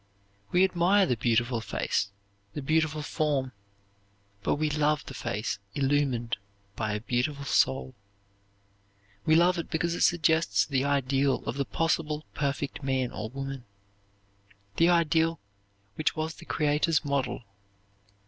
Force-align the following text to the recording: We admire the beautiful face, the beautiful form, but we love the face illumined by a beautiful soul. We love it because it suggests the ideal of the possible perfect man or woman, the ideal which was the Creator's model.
We 0.51 0.63
admire 0.63 1.05
the 1.05 1.15
beautiful 1.15 1.61
face, 1.61 2.09
the 2.55 2.63
beautiful 2.63 3.03
form, 3.03 3.51
but 4.41 4.55
we 4.55 4.67
love 4.67 5.05
the 5.05 5.13
face 5.13 5.59
illumined 5.75 6.37
by 6.75 6.93
a 6.93 7.01
beautiful 7.01 7.45
soul. 7.45 7.93
We 9.27 9.35
love 9.35 9.59
it 9.59 9.69
because 9.69 9.93
it 9.93 10.01
suggests 10.01 10.65
the 10.65 10.83
ideal 10.85 11.45
of 11.45 11.55
the 11.55 11.65
possible 11.65 12.25
perfect 12.33 12.81
man 12.81 13.11
or 13.11 13.29
woman, 13.29 13.63
the 14.77 14.89
ideal 14.89 15.39
which 15.93 16.15
was 16.15 16.33
the 16.33 16.45
Creator's 16.45 17.05
model. 17.05 17.43